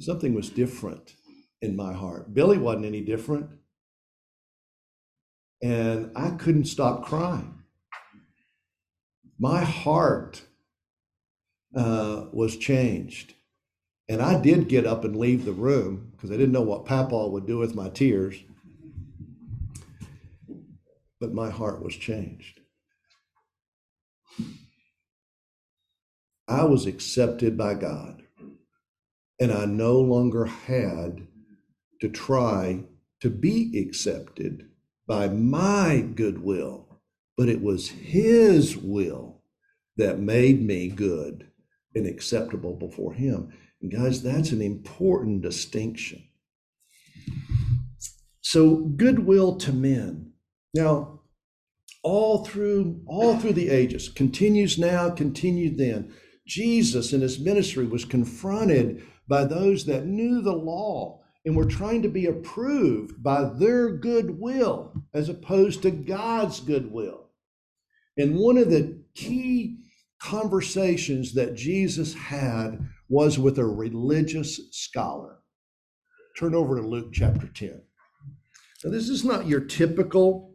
[0.00, 1.14] Something was different
[1.62, 2.34] in my heart.
[2.34, 3.50] Billy wasn't any different.
[5.62, 7.62] And I couldn't stop crying.
[9.38, 10.42] My heart
[11.74, 13.34] uh, was changed.
[14.08, 17.28] And I did get up and leave the room because I didn't know what Papa
[17.28, 18.36] would do with my tears.
[21.24, 22.60] but my heart was changed.
[26.46, 28.23] I was accepted by God,
[29.44, 31.26] and I no longer had
[32.00, 32.82] to try
[33.20, 34.70] to be accepted
[35.06, 36.88] by my goodwill,
[37.36, 39.42] but it was His will
[39.98, 41.46] that made me good
[41.94, 43.52] and acceptable before Him.
[43.82, 46.26] And guys, that's an important distinction.
[48.40, 50.32] So, goodwill to men.
[50.72, 51.20] Now,
[52.02, 56.14] all through all through the ages, continues now, continued then.
[56.46, 62.02] Jesus in his ministry was confronted by those that knew the law and were trying
[62.02, 67.30] to be approved by their goodwill as opposed to God's goodwill.
[68.16, 69.78] And one of the key
[70.20, 75.38] conversations that Jesus had was with a religious scholar.
[76.38, 77.82] Turn over to Luke chapter 10.
[78.82, 80.54] Now, this is not your typical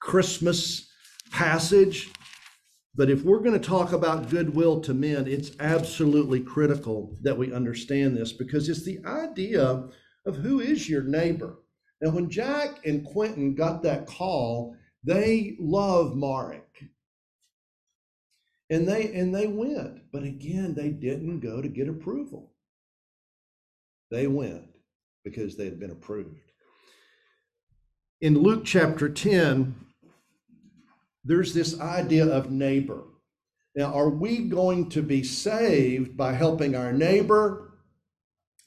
[0.00, 0.90] Christmas
[1.30, 2.10] passage,
[2.98, 7.52] but if we're going to talk about goodwill to men, it's absolutely critical that we
[7.52, 9.88] understand this because it's the idea
[10.26, 11.60] of who is your neighbor.
[12.02, 16.90] Now, when Jack and Quentin got that call, they love Marek.
[18.68, 22.52] And they and they went, but again, they didn't go to get approval.
[24.10, 24.64] They went
[25.24, 26.50] because they had been approved.
[28.20, 29.87] In Luke chapter 10,
[31.28, 33.04] there's this idea of neighbor.
[33.76, 37.78] Now, are we going to be saved by helping our neighbor,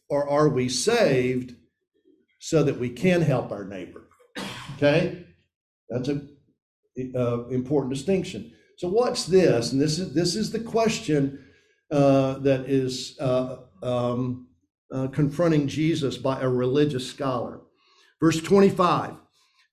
[0.07, 1.55] or are we saved
[2.39, 4.07] so that we can help our neighbor?
[4.77, 5.25] Okay,
[5.89, 6.21] that's a
[7.15, 8.53] uh, important distinction.
[8.77, 9.71] So, what's this?
[9.71, 11.43] And this is this is the question
[11.91, 14.47] uh, that is uh, um,
[14.93, 17.61] uh, confronting Jesus by a religious scholar.
[18.21, 19.15] Verse twenty-five.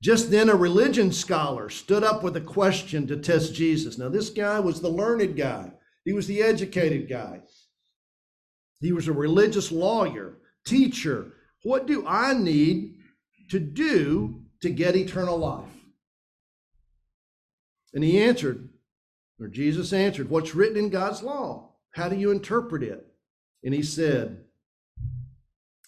[0.01, 3.99] Just then, a religion scholar stood up with a question to test Jesus.
[3.99, 5.73] Now, this guy was the learned guy,
[6.05, 7.41] he was the educated guy,
[8.81, 11.33] he was a religious lawyer, teacher.
[11.65, 12.99] What do I need
[13.51, 15.65] to do to get eternal life?
[17.93, 18.69] And he answered,
[19.41, 21.71] or Jesus answered, What's written in God's law?
[21.93, 23.07] How do you interpret it?
[23.65, 24.45] And he said,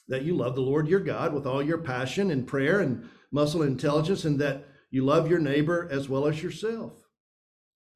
[0.09, 3.63] That you love the Lord your God with all your passion and prayer and muscle
[3.63, 6.93] intelligence and that you love your neighbor as well as yourself.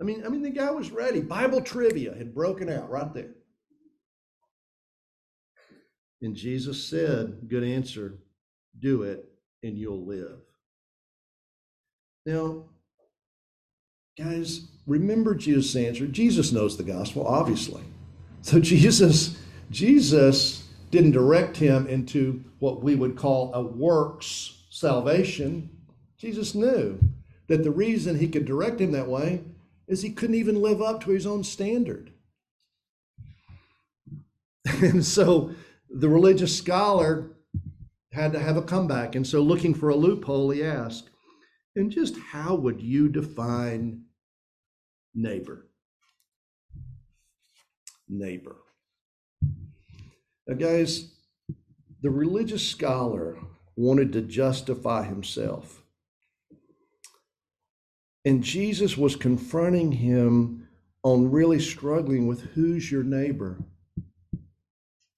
[0.01, 1.21] I mean, I mean, the guy was ready.
[1.21, 3.35] Bible trivia had broken out right there.
[6.23, 8.19] And Jesus said, Good answer,
[8.79, 9.29] do it
[9.63, 10.39] and you'll live.
[12.27, 12.65] Now,
[14.19, 16.07] guys, remember Jesus' answer.
[16.07, 17.83] Jesus knows the gospel, obviously.
[18.43, 19.39] So Jesus,
[19.71, 25.71] Jesus didn't direct him into what we would call a works salvation,
[26.19, 26.99] Jesus knew
[27.47, 29.45] that the reason he could direct him that way
[29.87, 32.11] is he couldn't even live up to his own standard.
[34.83, 35.55] And so
[35.89, 37.31] the religious scholar
[38.13, 39.15] had to have a comeback.
[39.15, 41.11] And so, looking for a loophole, he asked,
[41.77, 44.03] and just how would you define
[45.15, 45.69] neighbor?
[48.09, 48.57] Neighbor.
[50.47, 51.13] Now, guys,
[52.03, 53.39] the religious scholar
[53.77, 55.83] wanted to justify himself.
[58.25, 60.69] And Jesus was confronting him
[61.03, 63.59] on really struggling with who's your neighbor?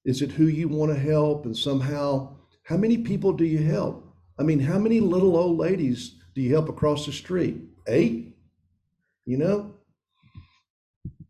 [0.05, 1.47] Is it who you want to help?
[1.47, 4.05] And somehow, how many people do you help?
[4.39, 7.61] I mean, how many little old ladies do you help across the street?
[7.87, 8.35] Eight?
[9.25, 9.75] You know?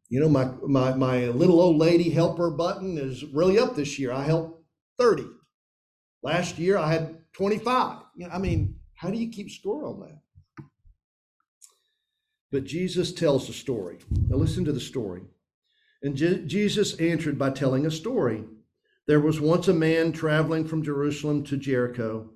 [0.08, 4.12] You know, my, my, my little old lady helper button is really up this year.
[4.12, 4.62] I helped
[4.98, 5.26] 30.
[6.22, 7.98] Last year I had 25.
[8.16, 10.18] You know, I mean, how do you keep score on that?
[12.50, 13.98] But Jesus tells the story.
[14.28, 15.22] Now listen to the story.
[16.02, 18.44] And Je- Jesus answered by telling a story.
[19.06, 22.30] There was once a man traveling from Jerusalem to Jericho.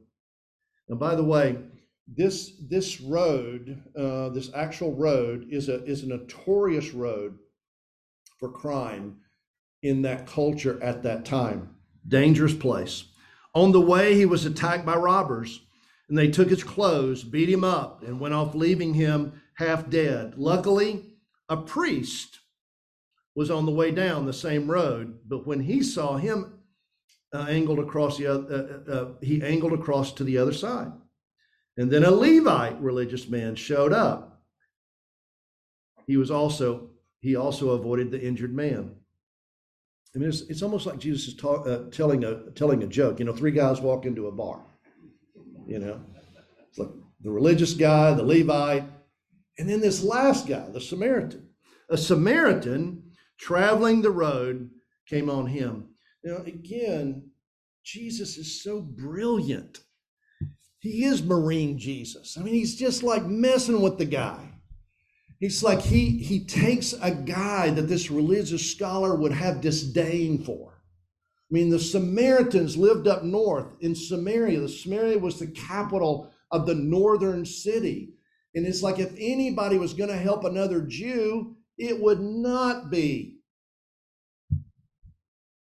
[0.89, 1.59] Now, by the way,
[2.07, 7.39] this this road, uh, this actual road, is a is a notorious road
[8.39, 9.19] for crime
[9.83, 11.77] in that culture at that time.
[12.07, 13.05] Dangerous place.
[13.55, 15.61] On the way, he was attacked by robbers,
[16.09, 20.35] and they took his clothes, beat him up, and went off, leaving him half dead.
[20.37, 21.05] Luckily,
[21.49, 22.39] a priest
[23.35, 26.61] was on the way down the same road, but when he saw him
[27.33, 30.93] uh, angled across the other, uh, uh, he angled across to the other side.
[31.77, 34.43] And then a Levite religious man showed up.
[36.07, 36.91] He was also
[37.21, 38.97] he also avoided the injured man.
[40.15, 43.19] I mean, it's, it's almost like Jesus is uh, telling a telling a joke.
[43.19, 44.61] You know, three guys walk into a bar.
[45.67, 46.01] You know,
[46.69, 46.91] It's like
[47.21, 48.85] the religious guy, the Levite,
[49.59, 51.49] and then this last guy, the Samaritan.
[51.91, 53.03] A Samaritan
[53.39, 54.71] traveling the road
[55.07, 55.89] came on him.
[56.25, 57.31] Now, again,
[57.85, 59.81] Jesus is so brilliant.
[60.81, 62.37] He is Marine Jesus.
[62.39, 64.50] I mean, he's just like messing with the guy.
[65.41, 70.83] It's like he he takes a guy that this religious scholar would have disdain for.
[71.51, 74.61] I mean, the Samaritans lived up north in Samaria.
[74.61, 78.15] The Samaria was the capital of the northern city.
[78.55, 83.39] And it's like if anybody was going to help another Jew, it would not be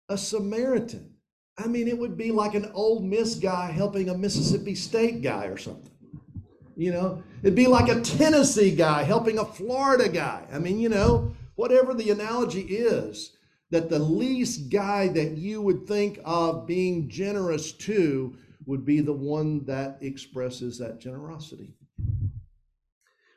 [0.10, 1.16] a Samaritan.
[1.58, 5.46] I mean, it would be like an Ole Miss guy helping a Mississippi State guy
[5.46, 5.92] or something.
[6.80, 10.46] You know, it'd be like a Tennessee guy helping a Florida guy.
[10.50, 13.36] I mean, you know, whatever the analogy is,
[13.70, 18.34] that the least guy that you would think of being generous to
[18.66, 21.74] would be the one that expresses that generosity.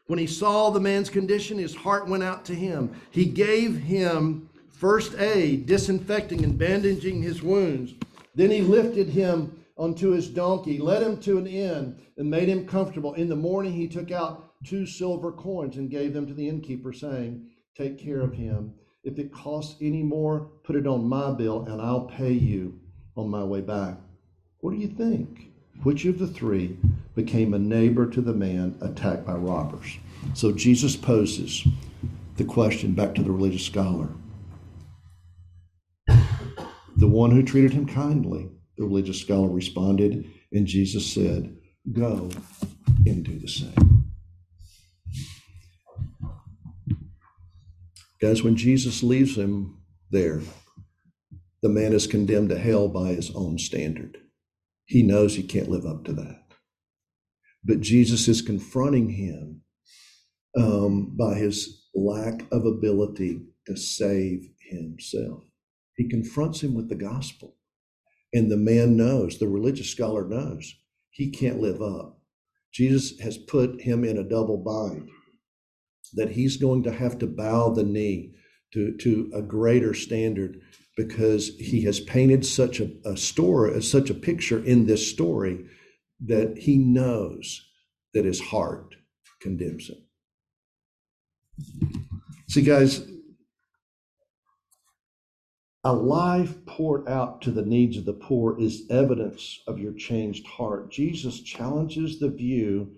[0.06, 2.94] When he saw the man's condition, his heart went out to him.
[3.10, 7.94] He gave him first aid, disinfecting and bandaging his wounds.
[8.36, 12.64] Then he lifted him onto his donkey, led him to an inn, and made him
[12.64, 13.14] comfortable.
[13.14, 16.92] In the morning, he took out two silver coins and gave them to the innkeeper,
[16.92, 17.44] saying,
[17.76, 18.74] Take care of him.
[19.02, 22.78] If it costs any more, put it on my bill, and I'll pay you
[23.16, 23.96] on my way back.
[24.60, 25.48] What do you think?
[25.82, 26.76] Which of the three
[27.16, 29.98] became a neighbor to the man attacked by robbers?
[30.34, 31.66] So Jesus poses
[32.36, 34.10] the question back to the religious scholar.
[36.06, 38.48] The one who treated him kindly,
[38.82, 41.56] the religious scholar responded, and Jesus said,
[41.92, 42.28] Go
[43.06, 44.12] and do the same.
[48.20, 49.78] Guys, when Jesus leaves him
[50.10, 50.40] there,
[51.62, 54.18] the man is condemned to hell by his own standard.
[54.86, 56.42] He knows he can't live up to that.
[57.64, 59.62] But Jesus is confronting him
[60.58, 65.44] um, by his lack of ability to save himself.
[65.96, 67.51] He confronts him with the gospel.
[68.32, 70.74] And the man knows, the religious scholar knows,
[71.10, 72.18] he can't live up.
[72.72, 75.10] Jesus has put him in a double bind
[76.14, 78.34] that he's going to have to bow the knee
[78.72, 80.60] to, to a greater standard
[80.96, 85.66] because he has painted such a, a story, such a picture in this story
[86.24, 87.66] that he knows
[88.14, 88.94] that his heart
[89.40, 89.96] condemns him.
[92.48, 93.06] See, guys,
[95.84, 100.46] a life poured out to the needs of the poor is evidence of your changed
[100.46, 100.92] heart.
[100.92, 102.94] Jesus challenges the view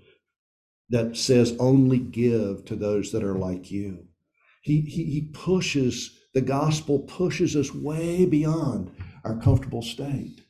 [0.91, 4.07] that says only give to those that are like you.
[4.61, 10.43] He, he, he pushes, the gospel pushes us way beyond our comfortable state.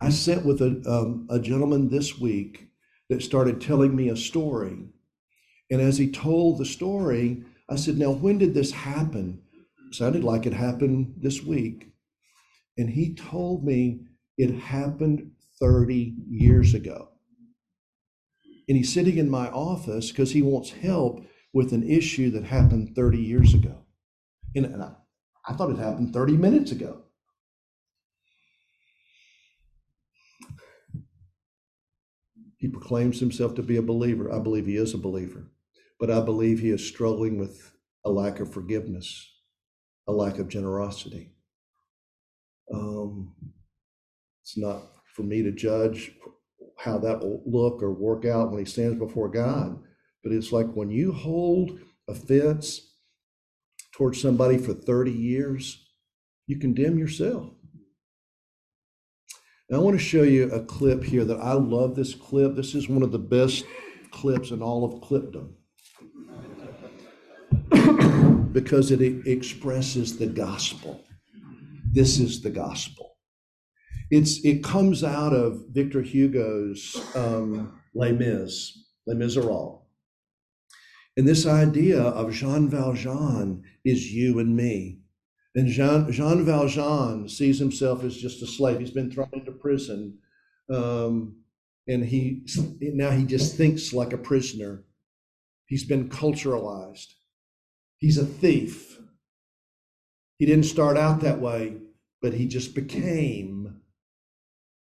[0.00, 2.70] I sat with a, um, a gentleman this week
[3.10, 4.78] that started telling me a story.
[5.70, 9.42] And as he told the story, I said, Now, when did this happen?
[9.94, 11.92] Sounded like it happened this week.
[12.78, 14.00] And he told me
[14.38, 17.08] it happened 30 years ago.
[18.68, 22.94] And he's sitting in my office because he wants help with an issue that happened
[22.94, 23.84] 30 years ago.
[24.54, 24.92] And I,
[25.46, 27.02] I thought it happened 30 minutes ago.
[32.56, 34.32] He proclaims himself to be a believer.
[34.32, 35.50] I believe he is a believer,
[35.98, 37.72] but I believe he is struggling with
[38.04, 39.31] a lack of forgiveness
[40.06, 41.32] a lack of generosity.
[42.72, 43.34] Um,
[44.42, 44.82] it's not
[45.14, 46.12] for me to judge
[46.78, 49.78] how that will look or work out when he stands before God,
[50.22, 51.78] but it's like when you hold
[52.08, 52.96] offense
[53.92, 55.84] towards somebody for 30 years,
[56.46, 57.50] you condemn yourself.
[59.70, 62.56] Now, I want to show you a clip here that I love this clip.
[62.56, 63.64] This is one of the best
[64.10, 65.52] clips in all of clipdom
[68.52, 71.04] because it expresses the gospel.
[71.92, 73.16] This is the gospel.
[74.10, 79.80] It's it comes out of Victor Hugo's um, Les Mis, Les Miserables.
[81.16, 85.00] And this idea of Jean Valjean is you and me.
[85.54, 88.78] And Jean, Jean Valjean sees himself as just a slave.
[88.78, 90.18] He's been thrown into prison.
[90.72, 91.36] Um,
[91.88, 92.46] and he
[92.80, 94.84] now he just thinks like a prisoner.
[95.66, 97.12] He's been culturalized.
[98.02, 98.98] He's a thief.
[100.36, 101.76] He didn't start out that way,
[102.20, 103.80] but he just became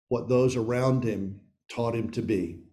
[0.10, 2.64] what those around him taught him to be.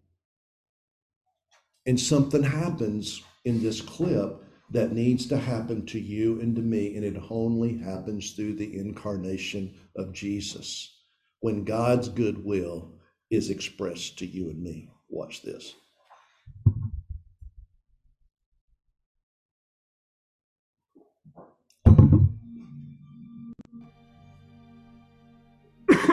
[1.86, 6.96] And something happens in this clip that needs to happen to you and to me,
[6.96, 10.96] and it only happens through the incarnation of Jesus.
[11.40, 12.94] When God's goodwill
[13.30, 14.88] is expressed to you and me.
[15.10, 15.74] Watch this.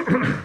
[0.08, 0.45] Anybody there?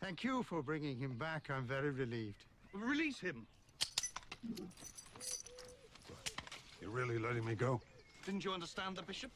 [0.00, 1.50] Thank you for bringing him back.
[1.50, 2.44] I'm very relieved.
[2.72, 3.46] Release him.
[6.80, 7.80] You're really letting me go?
[8.24, 9.30] Didn't you understand the bishop?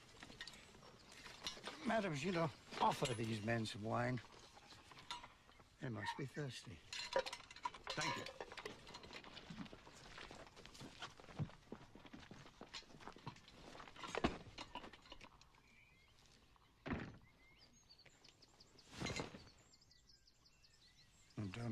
[1.85, 2.49] Madame Gillot,
[2.81, 4.21] offer these men some wine.
[5.83, 6.79] They must be thirsty.
[7.91, 8.23] Thank you.
[21.39, 21.72] And don't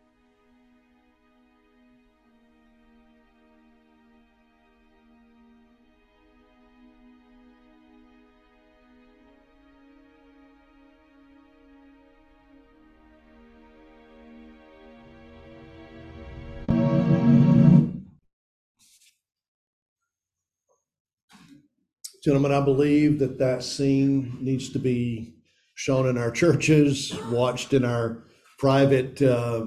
[22.23, 25.33] Gentlemen, I believe that that scene needs to be
[25.73, 28.25] shown in our churches, watched in our
[28.59, 29.65] private uh,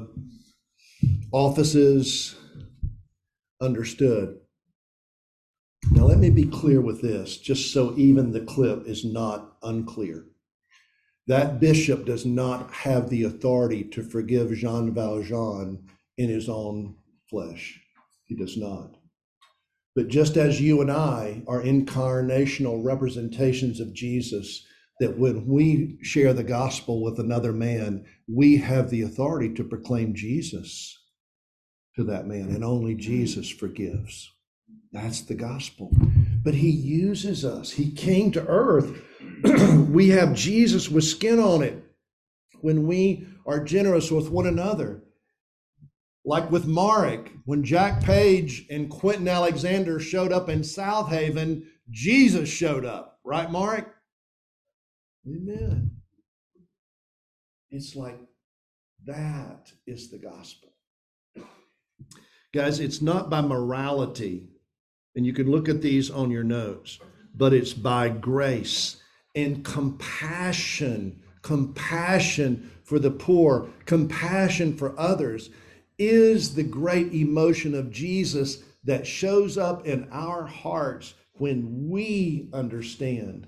[1.32, 2.36] offices,
[3.60, 4.38] understood.
[5.90, 10.24] Now, let me be clear with this, just so even the clip is not unclear.
[11.26, 16.94] That bishop does not have the authority to forgive Jean Valjean in his own
[17.28, 17.80] flesh.
[18.26, 18.96] He does not.
[19.94, 24.66] But just as you and I are incarnational representations of Jesus,
[25.00, 30.14] that when we share the gospel with another man, we have the authority to proclaim
[30.14, 30.98] Jesus
[31.96, 34.32] to that man, and only Jesus forgives.
[34.92, 35.90] That's the gospel.
[36.42, 37.72] But he uses us.
[37.72, 39.00] He came to earth.
[39.90, 41.82] we have Jesus with skin on it.
[42.60, 45.02] When we are generous with one another,
[46.24, 52.48] like with Marek, when Jack Page and Quentin Alexander showed up in South Haven, Jesus
[52.48, 53.86] showed up, right, Marek?
[55.26, 55.90] Amen.
[57.70, 58.18] It's like
[59.06, 60.70] that is the gospel.
[62.54, 64.48] Guys, it's not by morality
[65.16, 66.98] And you can look at these on your notes,
[67.34, 69.00] but it's by grace
[69.34, 75.50] and compassion, compassion for the poor, compassion for others
[75.98, 83.46] is the great emotion of Jesus that shows up in our hearts when we understand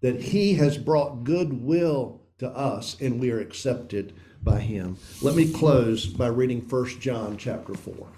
[0.00, 4.12] that he has brought goodwill to us and we are accepted
[4.42, 4.98] by him.
[5.22, 8.08] Let me close by reading 1 John chapter 4.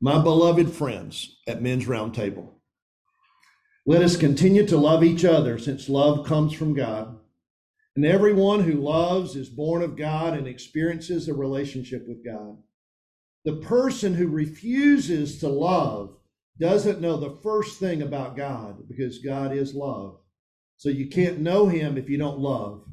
[0.00, 2.50] My beloved friends at Men's Roundtable,
[3.86, 7.17] let us continue to love each other since love comes from God.
[7.98, 12.56] And everyone who loves is born of God and experiences a relationship with God.
[13.44, 16.14] The person who refuses to love
[16.60, 20.20] doesn't know the first thing about God because God is love.
[20.76, 22.84] So you can't know him if you don't love.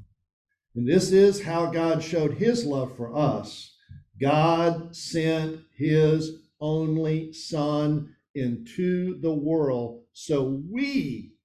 [0.74, 3.76] And this is how God showed his love for us.
[4.20, 11.36] God sent his only Son into the world so we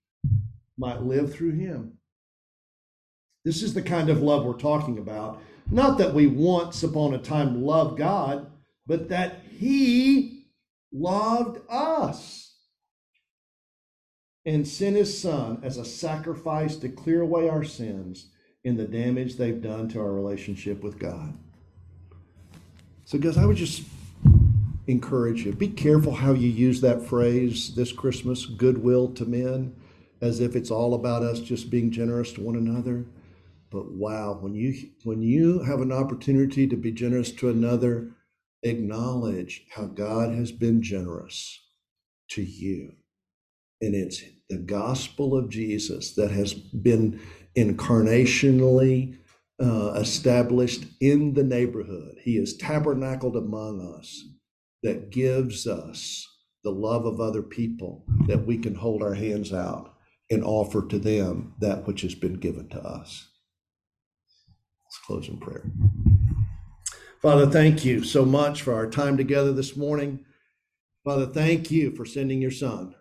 [0.79, 1.99] might live through him.
[3.45, 5.41] This is the kind of love we're talking about.
[5.71, 8.51] Not that we once upon a time loved God,
[8.87, 10.47] but that he
[10.93, 12.55] loved us
[14.45, 18.27] and sent his son as a sacrifice to clear away our sins
[18.65, 21.35] and the damage they've done to our relationship with God.
[23.05, 23.83] So, guys, I would just
[24.87, 29.75] encourage you be careful how you use that phrase this Christmas, goodwill to men,
[30.21, 33.05] as if it's all about us just being generous to one another.
[33.71, 38.11] But wow, when you when you have an opportunity to be generous to another,
[38.63, 41.61] acknowledge how God has been generous
[42.31, 42.93] to you.
[43.81, 47.21] And it's the gospel of Jesus that has been
[47.57, 49.17] incarnationally
[49.63, 52.17] uh, established in the neighborhood.
[52.23, 54.23] He is tabernacled among us
[54.83, 56.27] that gives us
[56.65, 59.95] the love of other people that we can hold our hands out
[60.31, 63.30] and offer to them that which has been given to us.
[65.11, 65.65] Close in prayer.
[67.21, 70.25] Father, thank you so much for our time together this morning.
[71.05, 72.95] Father, thank you for sending your son.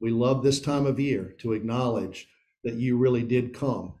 [0.00, 2.28] We love this time of year to acknowledge
[2.64, 3.92] that you really did come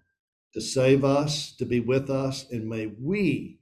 [0.54, 3.60] to save us, to be with us, and may we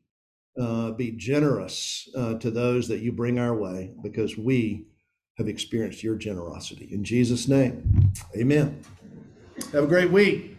[0.57, 4.87] uh, be generous uh, to those that you bring our way because we
[5.39, 6.89] have experienced your generosity.
[6.93, 8.81] In Jesus' name, amen.
[9.73, 10.56] Have a great week.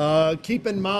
[0.00, 0.98] Uh, keep in mind,